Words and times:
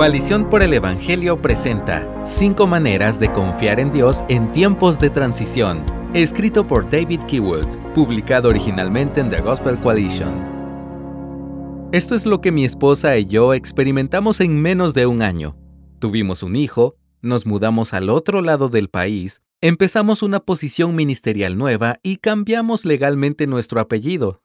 Coalición 0.00 0.48
por 0.48 0.62
el 0.62 0.72
Evangelio 0.72 1.42
presenta 1.42 2.24
Cinco 2.24 2.66
maneras 2.66 3.20
de 3.20 3.30
confiar 3.30 3.78
en 3.80 3.92
Dios 3.92 4.24
en 4.30 4.50
tiempos 4.50 4.98
de 4.98 5.10
transición, 5.10 5.84
escrito 6.14 6.66
por 6.66 6.88
David 6.88 7.20
Keywood, 7.28 7.66
publicado 7.92 8.48
originalmente 8.48 9.20
en 9.20 9.28
The 9.28 9.42
Gospel 9.42 9.78
Coalition. 9.78 11.90
Esto 11.92 12.14
es 12.14 12.24
lo 12.24 12.40
que 12.40 12.50
mi 12.50 12.64
esposa 12.64 13.18
y 13.18 13.26
yo 13.26 13.52
experimentamos 13.52 14.40
en 14.40 14.62
menos 14.62 14.94
de 14.94 15.04
un 15.04 15.20
año. 15.20 15.58
Tuvimos 15.98 16.42
un 16.42 16.56
hijo, 16.56 16.96
nos 17.20 17.44
mudamos 17.44 17.92
al 17.92 18.08
otro 18.08 18.40
lado 18.40 18.70
del 18.70 18.88
país, 18.88 19.42
empezamos 19.60 20.22
una 20.22 20.40
posición 20.40 20.96
ministerial 20.96 21.58
nueva 21.58 21.98
y 22.02 22.16
cambiamos 22.16 22.86
legalmente 22.86 23.46
nuestro 23.46 23.82
apellido. 23.82 24.40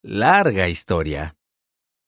Larga 0.00 0.68
historia. 0.68 1.34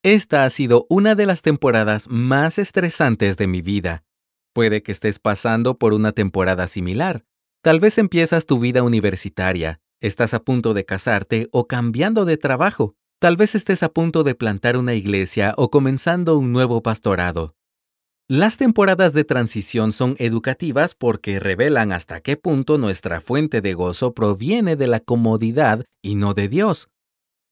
Esta 0.04 0.44
ha 0.44 0.50
sido 0.50 0.84
una 0.90 1.14
de 1.14 1.24
las 1.24 1.40
temporadas 1.40 2.08
más 2.10 2.58
estresantes 2.58 3.38
de 3.38 3.46
mi 3.46 3.62
vida. 3.62 4.04
Puede 4.52 4.82
que 4.82 4.92
estés 4.92 5.18
pasando 5.18 5.78
por 5.78 5.94
una 5.94 6.12
temporada 6.12 6.66
similar. 6.66 7.24
Tal 7.62 7.80
vez 7.80 7.96
empiezas 7.96 8.44
tu 8.44 8.60
vida 8.60 8.82
universitaria, 8.82 9.80
estás 10.02 10.34
a 10.34 10.40
punto 10.40 10.74
de 10.74 10.84
casarte 10.84 11.48
o 11.52 11.66
cambiando 11.66 12.26
de 12.26 12.36
trabajo. 12.36 12.96
Tal 13.18 13.38
vez 13.38 13.54
estés 13.54 13.82
a 13.82 13.88
punto 13.88 14.24
de 14.24 14.34
plantar 14.34 14.76
una 14.76 14.92
iglesia 14.92 15.54
o 15.56 15.70
comenzando 15.70 16.36
un 16.36 16.52
nuevo 16.52 16.82
pastorado. 16.82 17.56
Las 18.28 18.58
temporadas 18.58 19.14
de 19.14 19.24
transición 19.24 19.90
son 19.90 20.16
educativas 20.18 20.94
porque 20.94 21.40
revelan 21.40 21.92
hasta 21.92 22.20
qué 22.20 22.36
punto 22.36 22.76
nuestra 22.76 23.22
fuente 23.22 23.62
de 23.62 23.72
gozo 23.72 24.12
proviene 24.12 24.76
de 24.76 24.86
la 24.86 25.00
comodidad 25.00 25.82
y 26.02 26.16
no 26.16 26.34
de 26.34 26.48
Dios. 26.48 26.90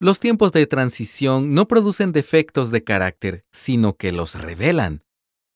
Los 0.03 0.19
tiempos 0.19 0.51
de 0.51 0.67
transición 0.67 1.53
no 1.53 1.65
producen 1.65 2.11
defectos 2.11 2.71
de 2.71 2.83
carácter, 2.83 3.41
sino 3.53 3.95
que 3.95 4.11
los 4.11 4.35
revelan. 4.35 5.01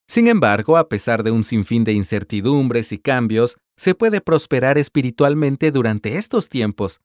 Sin 0.06 0.26
embargo, 0.26 0.78
a 0.78 0.88
pesar 0.88 1.22
de 1.22 1.30
un 1.30 1.44
sinfín 1.44 1.84
de 1.84 1.92
incertidumbres 1.92 2.92
y 2.92 2.98
cambios, 2.98 3.58
se 3.76 3.94
puede 3.94 4.22
prosperar 4.22 4.78
espiritualmente 4.78 5.70
durante 5.70 6.16
estos 6.16 6.48
tiempos. 6.48 7.02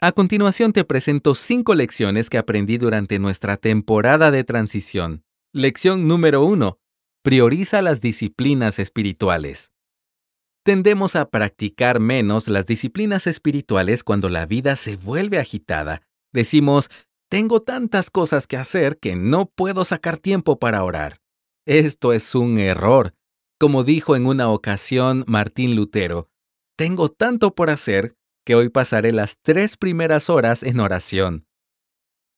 A 0.00 0.10
continuación 0.10 0.72
te 0.72 0.82
presento 0.82 1.36
cinco 1.36 1.76
lecciones 1.76 2.28
que 2.28 2.38
aprendí 2.38 2.76
durante 2.76 3.20
nuestra 3.20 3.56
temporada 3.56 4.32
de 4.32 4.42
transición. 4.42 5.22
Lección 5.52 6.08
número 6.08 6.42
1. 6.42 6.76
Prioriza 7.22 7.82
las 7.82 8.00
disciplinas 8.00 8.80
espirituales. 8.80 9.70
Tendemos 10.64 11.14
a 11.14 11.30
practicar 11.30 12.00
menos 12.00 12.48
las 12.48 12.66
disciplinas 12.66 13.28
espirituales 13.28 14.02
cuando 14.02 14.28
la 14.28 14.44
vida 14.44 14.74
se 14.74 14.96
vuelve 14.96 15.38
agitada 15.38 16.02
Decimos, 16.32 16.88
tengo 17.28 17.62
tantas 17.62 18.10
cosas 18.10 18.46
que 18.46 18.56
hacer 18.56 18.98
que 18.98 19.16
no 19.16 19.46
puedo 19.46 19.84
sacar 19.84 20.18
tiempo 20.18 20.58
para 20.58 20.82
orar. 20.84 21.20
Esto 21.66 22.12
es 22.12 22.34
un 22.34 22.58
error. 22.58 23.14
Como 23.58 23.84
dijo 23.84 24.16
en 24.16 24.26
una 24.26 24.48
ocasión 24.48 25.24
Martín 25.26 25.76
Lutero, 25.76 26.28
tengo 26.76 27.08
tanto 27.08 27.54
por 27.54 27.70
hacer 27.70 28.16
que 28.44 28.54
hoy 28.54 28.68
pasaré 28.70 29.12
las 29.12 29.36
tres 29.42 29.76
primeras 29.76 30.30
horas 30.30 30.62
en 30.62 30.80
oración. 30.80 31.46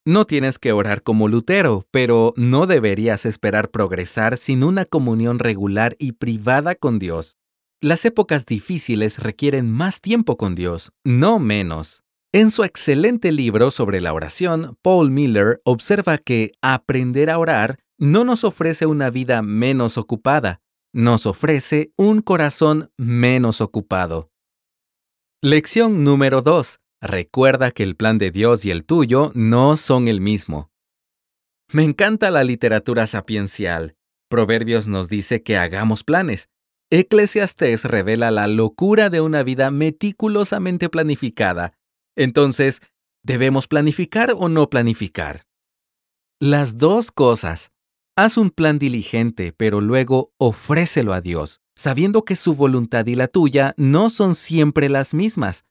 No 0.04 0.26
tienes 0.26 0.58
que 0.58 0.72
orar 0.72 1.04
como 1.04 1.28
Lutero, 1.28 1.86
pero 1.92 2.34
no 2.36 2.66
deberías 2.66 3.24
esperar 3.24 3.70
progresar 3.70 4.36
sin 4.36 4.64
una 4.64 4.84
comunión 4.84 5.38
regular 5.38 5.94
y 5.98 6.12
privada 6.12 6.74
con 6.74 6.98
Dios. 6.98 7.38
Las 7.80 8.04
épocas 8.04 8.44
difíciles 8.44 9.20
requieren 9.20 9.70
más 9.70 10.00
tiempo 10.00 10.36
con 10.36 10.56
Dios, 10.56 10.92
no 11.04 11.38
menos. 11.38 12.01
En 12.34 12.50
su 12.50 12.64
excelente 12.64 13.30
libro 13.30 13.70
sobre 13.70 14.00
la 14.00 14.14
oración, 14.14 14.78
Paul 14.80 15.10
Miller 15.10 15.60
observa 15.66 16.16
que 16.16 16.52
aprender 16.62 17.28
a 17.28 17.38
orar 17.38 17.78
no 17.98 18.24
nos 18.24 18.42
ofrece 18.44 18.86
una 18.86 19.10
vida 19.10 19.42
menos 19.42 19.98
ocupada, 19.98 20.62
nos 20.94 21.26
ofrece 21.26 21.92
un 21.98 22.22
corazón 22.22 22.90
menos 22.96 23.60
ocupado. 23.60 24.30
Lección 25.42 26.04
número 26.04 26.40
2. 26.40 26.78
Recuerda 27.02 27.70
que 27.70 27.82
el 27.82 27.96
plan 27.96 28.16
de 28.16 28.30
Dios 28.30 28.64
y 28.64 28.70
el 28.70 28.86
tuyo 28.86 29.30
no 29.34 29.76
son 29.76 30.08
el 30.08 30.22
mismo. 30.22 30.70
Me 31.70 31.84
encanta 31.84 32.30
la 32.30 32.44
literatura 32.44 33.06
sapiencial. 33.06 33.94
Proverbios 34.30 34.88
nos 34.88 35.10
dice 35.10 35.42
que 35.42 35.58
hagamos 35.58 36.02
planes. 36.02 36.48
Eclesiastés 36.88 37.84
revela 37.84 38.30
la 38.30 38.46
locura 38.46 39.10
de 39.10 39.20
una 39.20 39.42
vida 39.42 39.70
meticulosamente 39.70 40.88
planificada 40.88 41.74
entonces, 42.16 42.80
¿debemos 43.22 43.68
planificar 43.68 44.34
o 44.36 44.48
no 44.48 44.68
planificar? 44.68 45.42
Las 46.40 46.76
dos 46.76 47.10
cosas. 47.10 47.70
Haz 48.16 48.36
un 48.36 48.50
plan 48.50 48.78
diligente, 48.78 49.54
pero 49.56 49.80
luego 49.80 50.32
ofrécelo 50.38 51.14
a 51.14 51.20
Dios, 51.20 51.60
sabiendo 51.76 52.24
que 52.24 52.36
su 52.36 52.54
voluntad 52.54 53.06
y 53.06 53.14
la 53.14 53.28
tuya 53.28 53.74
no 53.76 54.10
son 54.10 54.34
siempre 54.34 54.88
las 54.88 55.14
mismas. 55.14 55.64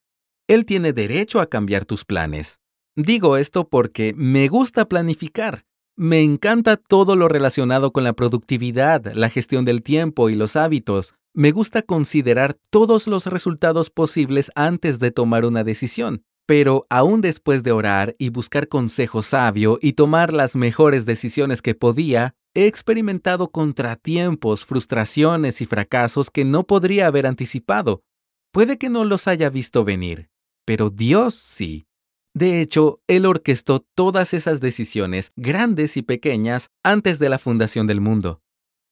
Él 0.48 0.66
tiene 0.66 0.92
derecho 0.92 1.40
a 1.40 1.48
cambiar 1.48 1.86
tus 1.86 2.04
planes. 2.04 2.62
Digo 2.96 3.38
esto 3.38 3.70
porque 3.70 4.14
me 4.16 4.48
gusta 4.48 4.90
planificar. 4.90 5.66
Me 5.96 6.24
encanta 6.24 6.78
todo 6.78 7.16
lo 7.16 7.28
relacionado 7.28 7.94
con 7.94 8.04
la 8.04 8.14
productividad, 8.14 9.14
la 9.14 9.30
gestión 9.30 9.66
del 9.66 9.84
tiempo 9.84 10.30
y 10.30 10.36
los 10.36 10.56
hábitos. 10.56 11.14
Me 11.34 11.52
gusta 11.52 11.84
considerar 11.84 12.58
todos 12.72 13.08
los 13.08 13.28
resultados 13.28 13.90
posibles 13.90 14.52
antes 14.56 15.00
de 15.00 15.12
tomar 15.12 15.46
una 15.46 15.64
decisión. 15.64 16.24
Pero 16.46 16.86
aún 16.90 17.22
después 17.22 17.64
de 17.64 17.72
orar 17.72 18.16
y 18.18 18.30
buscar 18.30 18.68
consejo 18.68 19.22
sabio 19.22 19.78
y 19.82 19.94
tomar 19.94 20.34
las 20.34 20.56
mejores 20.56 21.06
decisiones 21.06 21.62
que 21.62 21.76
podía, 21.76 22.36
he 22.54 22.66
experimentado 22.66 23.52
contratiempos, 23.52 24.66
frustraciones 24.66 25.62
y 25.62 25.66
fracasos 25.66 26.30
que 26.30 26.44
no 26.46 26.64
podría 26.64 27.08
haber 27.08 27.26
anticipado. 27.26 28.04
Puede 28.52 28.78
que 28.78 28.90
no 28.90 29.06
los 29.06 29.28
haya 29.28 29.50
visto 29.50 29.86
venir, 29.86 30.30
pero 30.66 30.90
Dios 30.90 31.36
sí. 31.36 31.88
De 32.34 32.62
hecho, 32.62 33.02
Él 33.08 33.26
orquestó 33.26 33.86
todas 33.96 34.34
esas 34.34 34.62
decisiones, 34.62 35.32
grandes 35.36 35.98
y 35.98 36.02
pequeñas, 36.02 36.70
antes 36.84 37.20
de 37.20 37.30
la 37.30 37.40
fundación 37.40 37.88
del 37.88 38.02
mundo. 38.02 38.42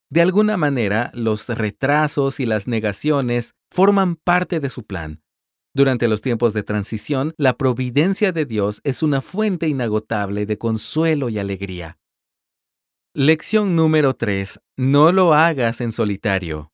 De 0.09 0.21
alguna 0.21 0.57
manera, 0.57 1.11
los 1.13 1.47
retrasos 1.49 2.39
y 2.39 2.45
las 2.45 2.67
negaciones 2.67 3.53
forman 3.69 4.15
parte 4.15 4.59
de 4.59 4.69
su 4.69 4.83
plan, 4.83 5.21
durante 5.73 6.07
los 6.07 6.21
tiempos 6.21 6.53
de 6.53 6.63
transición, 6.63 7.33
la 7.37 7.57
providencia 7.57 8.31
de 8.31 8.45
Dios 8.45 8.81
es 8.83 9.03
una 9.03 9.21
fuente 9.21 9.67
inagotable 9.67 10.45
de 10.45 10.57
consuelo 10.57 11.29
y 11.29 11.37
alegría. 11.37 11.97
Lección 13.13 13.75
número 13.75 14.13
3. 14.13 14.59
No 14.77 15.11
lo 15.11 15.33
hagas 15.33 15.81
en 15.81 15.91
solitario. 15.91 16.71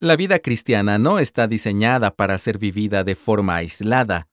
La 0.00 0.16
vida 0.16 0.38
cristiana 0.38 0.98
no 0.98 1.18
está 1.18 1.46
diseñada 1.46 2.10
para 2.10 2.38
ser 2.38 2.58
vivida 2.58 3.04
de 3.04 3.14
forma 3.14 3.56
aislada. 3.56 4.28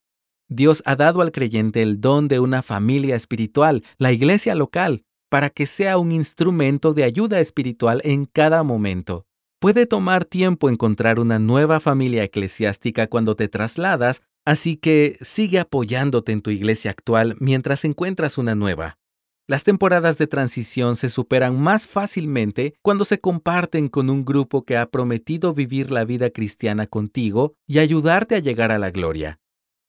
Dios 0.49 0.81
ha 0.85 0.95
dado 0.95 1.21
al 1.21 1.33
creyente 1.33 1.81
el 1.81 1.99
don 1.99 2.29
de 2.29 2.39
una 2.39 2.61
familia 2.61 3.15
espiritual, 3.15 3.83
la 3.97 4.13
iglesia 4.13 4.55
local, 4.55 5.03
para 5.29 5.49
que 5.49 5.65
sea 5.65 5.97
un 5.97 6.13
instrumento 6.13 6.93
de 6.93 7.03
ayuda 7.03 7.41
espiritual 7.41 8.01
en 8.05 8.25
cada 8.25 8.63
momento. 8.63 9.25
Puede 9.59 9.87
tomar 9.87 10.23
tiempo 10.23 10.69
encontrar 10.69 11.19
una 11.19 11.39
nueva 11.39 11.79
familia 11.79 12.23
eclesiástica 12.23 13.07
cuando 13.07 13.35
te 13.35 13.47
trasladas, 13.47 14.21
así 14.45 14.75
que 14.75 15.17
sigue 15.19 15.57
apoyándote 15.57 16.31
en 16.31 16.43
tu 16.43 16.51
iglesia 16.51 16.91
actual 16.91 17.35
mientras 17.39 17.83
encuentras 17.83 18.37
una 18.37 18.53
nueva. 18.53 18.99
Las 19.47 19.63
temporadas 19.63 20.19
de 20.19 20.27
transición 20.27 20.95
se 20.95 21.09
superan 21.09 21.59
más 21.59 21.87
fácilmente 21.87 22.75
cuando 22.83 23.03
se 23.03 23.19
comparten 23.19 23.87
con 23.87 24.11
un 24.11 24.25
grupo 24.25 24.63
que 24.63 24.77
ha 24.77 24.91
prometido 24.91 25.55
vivir 25.55 25.89
la 25.89 26.05
vida 26.05 26.29
cristiana 26.29 26.85
contigo 26.85 27.55
y 27.65 27.79
ayudarte 27.79 28.35
a 28.35 28.39
llegar 28.39 28.71
a 28.71 28.77
la 28.77 28.91
gloria. 28.91 29.39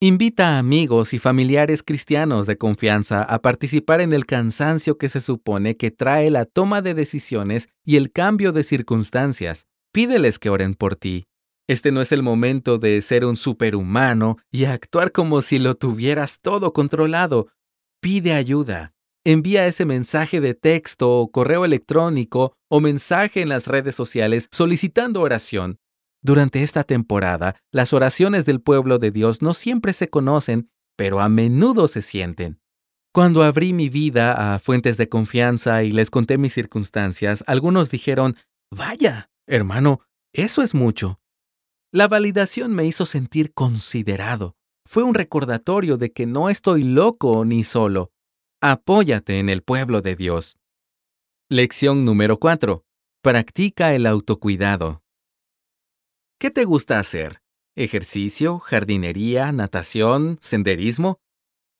Invita 0.00 0.54
a 0.54 0.58
amigos 0.60 1.12
y 1.12 1.18
familiares 1.18 1.82
cristianos 1.82 2.46
de 2.46 2.56
confianza 2.56 3.24
a 3.24 3.42
participar 3.42 4.00
en 4.00 4.12
el 4.12 4.26
cansancio 4.26 4.96
que 4.96 5.08
se 5.08 5.18
supone 5.18 5.76
que 5.76 5.90
trae 5.90 6.30
la 6.30 6.44
toma 6.44 6.82
de 6.82 6.94
decisiones 6.94 7.68
y 7.84 7.96
el 7.96 8.12
cambio 8.12 8.52
de 8.52 8.62
circunstancias. 8.62 9.66
Pídeles 9.92 10.38
que 10.38 10.50
oren 10.50 10.76
por 10.76 10.94
ti. 10.94 11.24
Este 11.66 11.90
no 11.90 12.00
es 12.00 12.12
el 12.12 12.22
momento 12.22 12.78
de 12.78 13.02
ser 13.02 13.24
un 13.24 13.34
superhumano 13.34 14.36
y 14.52 14.66
actuar 14.66 15.10
como 15.10 15.42
si 15.42 15.58
lo 15.58 15.74
tuvieras 15.74 16.38
todo 16.40 16.72
controlado. 16.72 17.48
Pide 18.00 18.34
ayuda. 18.34 18.92
Envía 19.24 19.66
ese 19.66 19.84
mensaje 19.84 20.40
de 20.40 20.54
texto 20.54 21.10
o 21.10 21.28
correo 21.32 21.64
electrónico 21.64 22.52
o 22.70 22.78
mensaje 22.80 23.40
en 23.40 23.48
las 23.48 23.66
redes 23.66 23.96
sociales 23.96 24.46
solicitando 24.52 25.22
oración. 25.22 25.80
Durante 26.22 26.62
esta 26.62 26.84
temporada, 26.84 27.56
las 27.72 27.92
oraciones 27.92 28.44
del 28.44 28.60
pueblo 28.60 28.98
de 28.98 29.10
Dios 29.10 29.42
no 29.42 29.54
siempre 29.54 29.92
se 29.92 30.10
conocen, 30.10 30.70
pero 30.96 31.20
a 31.20 31.28
menudo 31.28 31.86
se 31.88 32.02
sienten. 32.02 32.60
Cuando 33.12 33.42
abrí 33.42 33.72
mi 33.72 33.88
vida 33.88 34.54
a 34.54 34.58
fuentes 34.58 34.96
de 34.96 35.08
confianza 35.08 35.82
y 35.82 35.92
les 35.92 36.10
conté 36.10 36.38
mis 36.38 36.52
circunstancias, 36.52 37.44
algunos 37.46 37.90
dijeron, 37.90 38.36
Vaya, 38.70 39.30
hermano, 39.46 40.00
eso 40.32 40.62
es 40.62 40.74
mucho. 40.74 41.20
La 41.92 42.06
validación 42.06 42.74
me 42.74 42.84
hizo 42.84 43.06
sentir 43.06 43.54
considerado. 43.54 44.56
Fue 44.86 45.04
un 45.04 45.14
recordatorio 45.14 45.96
de 45.96 46.12
que 46.12 46.26
no 46.26 46.50
estoy 46.50 46.82
loco 46.82 47.44
ni 47.44 47.62
solo. 47.62 48.12
Apóyate 48.60 49.38
en 49.38 49.48
el 49.48 49.62
pueblo 49.62 50.02
de 50.02 50.16
Dios. 50.16 50.58
Lección 51.48 52.04
número 52.04 52.38
4. 52.38 52.84
Practica 53.22 53.94
el 53.94 54.06
autocuidado. 54.06 55.02
¿Qué 56.40 56.52
te 56.52 56.64
gusta 56.64 57.00
hacer? 57.00 57.42
¿Ejercicio, 57.74 58.60
jardinería, 58.60 59.50
natación, 59.50 60.38
senderismo? 60.40 61.18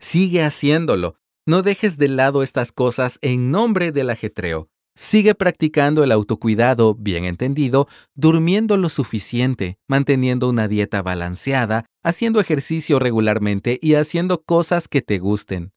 Sigue 0.01 0.43
haciéndolo. 0.43 1.15
No 1.47 1.63
dejes 1.63 1.97
de 1.97 2.09
lado 2.09 2.43
estas 2.43 2.73
cosas 2.73 3.21
en 3.23 3.53
nombre 3.53 3.93
del 3.93 4.11
ajetreo. 4.11 4.69
Sigue 4.97 5.37
practicando 5.37 6.03
el 6.03 6.11
autocuidado, 6.11 6.97
bien 6.97 7.25
entendido, 7.25 7.87
durmiendo 8.17 8.77
lo 8.77 8.89
suficiente, 8.89 9.79
manteniendo 9.87 10.49
una 10.49 10.67
dieta 10.67 11.03
balanceada, 11.03 11.87
haciendo 12.03 12.41
ejercicio 12.41 12.99
regularmente 12.99 13.79
y 13.81 13.95
haciendo 13.95 14.43
cosas 14.43 14.89
que 14.89 15.03
te 15.03 15.21
gusten. 15.21 15.71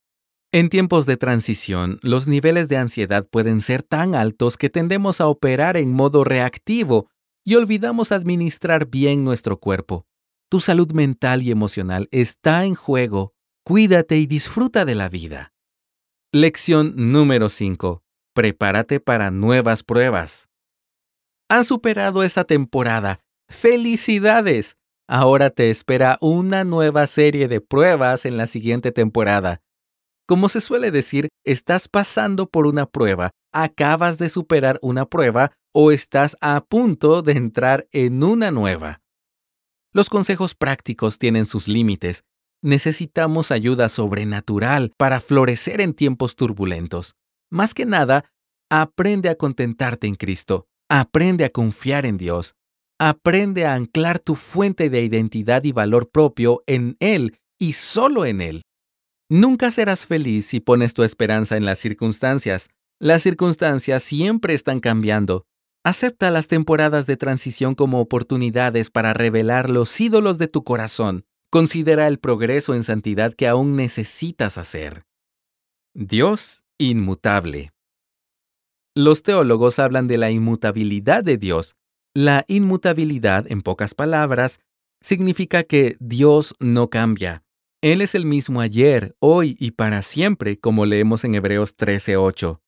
En 0.51 0.69
tiempos 0.69 1.06
de 1.06 1.18
transición, 1.18 2.00
los 2.01 2.28
niveles 2.28 2.68
de 2.68 2.78
ansiedad 2.78 3.28
pueden 3.30 3.62
ser 3.62 3.83
tan 3.83 4.16
altos 4.16 4.57
que 4.57 4.72
tendemos 4.72 5.22
a 5.22 5.28
operar 5.28 5.78
en 5.78 5.94
modo 5.94 6.24
reactivo 6.24 7.11
y 7.44 7.56
olvidamos 7.56 8.12
administrar 8.12 8.88
bien 8.88 9.24
nuestro 9.24 9.60
cuerpo. 9.60 10.06
Tu 10.50 10.60
salud 10.60 10.92
mental 10.92 11.44
y 11.44 11.52
emocional 11.52 12.08
está 12.12 12.66
en 12.66 12.76
juego. 12.76 13.34
Cuídate 13.64 14.18
y 14.18 14.26
disfruta 14.26 14.86
de 14.86 14.96
la 14.96 15.10
vida. 15.10 15.54
Lección 16.34 16.94
número 16.96 17.50
5. 17.50 18.04
Prepárate 18.34 19.00
para 19.00 19.32
nuevas 19.32 19.84
pruebas. 19.84 20.50
Has 21.50 21.68
superado 21.68 22.24
esa 22.24 22.44
temporada. 22.44 23.20
¡Felicidades! 23.50 24.78
Ahora 25.08 25.50
te 25.50 25.70
espera 25.70 26.18
una 26.22 26.64
nueva 26.64 27.06
serie 27.08 27.50
de 27.50 27.60
pruebas 27.60 28.26
en 28.26 28.38
la 28.38 28.48
siguiente 28.48 28.94
temporada. 28.94 29.62
Como 30.26 30.48
se 30.48 30.62
suele 30.62 30.92
decir, 30.92 31.28
estás 31.44 31.90
pasando 31.90 32.48
por 32.48 32.66
una 32.66 32.86
prueba, 32.86 33.32
acabas 33.51 34.18
de 34.18 34.30
superar 34.30 34.80
una 34.81 35.06
prueba 35.06 35.51
o 35.74 35.92
estás 35.92 36.38
a 36.42 36.62
punto 36.62 37.21
de 37.21 37.33
entrar 37.33 37.88
en 37.92 38.24
una 38.24 38.51
nueva. 38.51 39.01
Los 39.94 40.09
consejos 40.09 40.56
prácticos 40.56 41.18
tienen 41.18 41.45
sus 41.45 41.68
límites. 41.68 42.24
Necesitamos 42.62 43.51
ayuda 43.51 43.89
sobrenatural 43.89 44.94
para 44.98 45.19
florecer 45.19 45.81
en 45.81 45.94
tiempos 45.94 46.36
turbulentos. 46.36 47.15
Más 47.50 47.74
que 47.74 47.86
nada, 47.86 48.31
aprende 48.69 49.30
a 49.30 49.36
contentarte 49.36 50.07
en 50.07 50.15
Cristo, 50.15 50.68
aprende 50.89 51.44
a 51.44 51.50
confiar 51.50 52.06
en 52.06 52.18
Dios, 52.18 52.56
aprende 53.00 53.65
a 53.65 53.74
anclar 53.74 54.19
tu 54.19 54.36
fuente 54.36 54.89
de 54.89 55.01
identidad 55.01 55.63
y 55.63 55.71
valor 55.71 56.09
propio 56.09 56.63
en 56.68 56.95
Él 57.00 57.39
y 57.59 57.74
solo 57.74 58.25
en 58.25 58.42
Él. 58.42 58.62
Nunca 59.27 59.71
serás 59.71 60.06
feliz 60.06 60.45
si 60.45 60.59
pones 60.59 60.94
tu 60.94 61.04
esperanza 61.04 61.57
en 61.57 61.65
las 61.65 61.80
circunstancias. 61.80 62.69
Las 63.01 63.24
circunstancias 63.24 64.03
siempre 64.03 64.53
están 64.53 64.80
cambiando. 64.80 65.48
Acepta 65.83 66.30
las 66.30 66.48
temporadas 66.48 67.07
de 67.07 67.18
transición 67.18 67.74
como 67.74 68.00
oportunidades 68.00 68.92
para 68.92 69.12
revelar 69.12 69.71
los 69.71 70.00
ídolos 70.00 70.38
de 70.38 70.48
tu 70.48 70.63
corazón. 70.63 71.25
Considera 71.50 72.06
el 72.06 72.19
progreso 72.19 72.75
en 72.75 72.83
santidad 72.83 73.33
que 73.33 73.48
aún 73.48 73.75
necesitas 73.75 74.59
hacer. 74.59 75.07
Dios 75.95 76.62
inmutable. 76.77 77.71
Los 78.95 79.24
teólogos 79.24 79.80
hablan 79.80 80.07
de 80.07 80.18
la 80.19 80.30
inmutabilidad 80.30 81.24
de 81.24 81.38
Dios. 81.38 81.74
La 82.13 82.45
inmutabilidad, 82.47 83.51
en 83.51 83.63
pocas 83.63 83.95
palabras, 83.95 84.59
significa 85.01 85.63
que 85.63 85.97
Dios 86.00 86.54
no 86.59 86.92
cambia. 86.92 87.42
Él 87.81 88.01
es 88.04 88.13
el 88.13 88.27
mismo 88.27 88.62
ayer, 88.62 89.15
hoy 89.18 89.57
y 89.59 89.71
para 89.71 90.04
siempre, 90.04 90.59
como 90.59 90.86
leemos 90.86 91.24
en 91.24 91.33
Hebreos 91.33 91.75
13:8. 91.75 92.61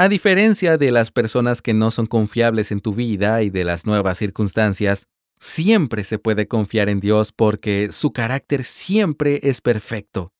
A 0.00 0.08
diferencia 0.08 0.78
de 0.78 0.92
las 0.92 1.10
personas 1.10 1.60
que 1.60 1.74
no 1.74 1.90
son 1.90 2.06
confiables 2.06 2.72
en 2.72 2.80
tu 2.80 2.94
vida 2.94 3.42
y 3.42 3.50
de 3.50 3.64
las 3.64 3.84
nuevas 3.84 4.16
circunstancias, 4.16 5.08
siempre 5.38 6.04
se 6.04 6.18
puede 6.18 6.48
confiar 6.48 6.88
en 6.88 7.00
Dios 7.00 7.32
porque 7.32 7.92
su 7.92 8.10
carácter 8.10 8.64
siempre 8.64 9.40
es 9.42 9.60
perfecto. 9.60 10.32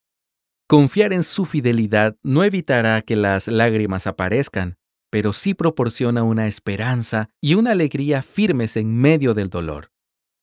Confiar 0.66 1.12
en 1.12 1.22
su 1.22 1.44
fidelidad 1.44 2.16
no 2.22 2.42
evitará 2.42 3.02
que 3.02 3.16
las 3.16 3.48
lágrimas 3.48 4.06
aparezcan, 4.06 4.78
pero 5.10 5.34
sí 5.34 5.52
proporciona 5.52 6.22
una 6.22 6.46
esperanza 6.46 7.28
y 7.38 7.52
una 7.52 7.72
alegría 7.72 8.22
firmes 8.22 8.78
en 8.78 8.96
medio 8.96 9.34
del 9.34 9.50
dolor. 9.50 9.90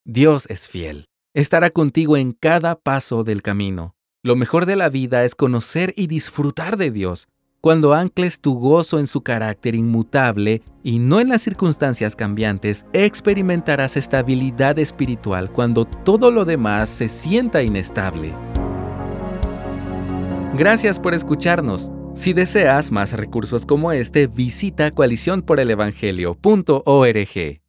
Dios 0.06 0.46
es 0.48 0.70
fiel 0.70 1.08
estará 1.34 1.70
contigo 1.70 2.18
en 2.18 2.32
cada 2.32 2.80
paso 2.80 3.24
del 3.24 3.44
camino. 3.44 3.96
Lo 4.24 4.36
mejor 4.36 4.66
de 4.66 4.76
la 4.76 4.90
vida 4.90 5.24
es 5.24 5.36
conocer 5.36 5.94
y 5.96 6.08
disfrutar 6.08 6.78
de 6.78 6.90
Dios. 6.90 7.28
Cuando 7.62 7.96
ancles 7.96 8.40
tu 8.40 8.60
gozo 8.60 9.00
en 9.00 9.08
su 9.08 9.22
carácter 9.22 9.74
inmutable 9.74 10.62
y 10.84 11.00
no 11.00 11.20
en 11.20 11.30
las 11.30 11.42
circunstancias 11.42 12.16
cambiantes, 12.16 12.86
experimentarás 12.94 13.98
estabilidad 13.98 14.78
espiritual 14.78 15.52
cuando 15.52 15.86
todo 15.86 16.30
lo 16.30 16.46
demás 16.46 16.88
se 16.88 17.10
sienta 17.10 17.64
inestable. 17.64 18.36
Gracias 20.56 21.00
por 21.00 21.16
escucharnos. 21.16 21.90
Si 22.14 22.34
deseas 22.34 22.92
más 22.92 23.14
recursos 23.14 23.66
como 23.66 23.92
este, 23.92 24.28
visita 24.28 24.92
coaliciónporelevangelio.org. 24.92 27.67